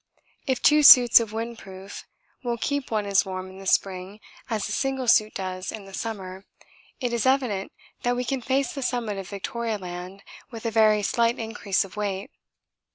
[0.47, 2.05] If two suits of wind proof
[2.43, 5.93] will keep one as warm in the spring as a single suit does in the
[5.93, 6.45] summer,
[6.99, 11.03] it is evident that we can face the summit of Victoria Land with a very
[11.03, 12.31] slight increase of weight.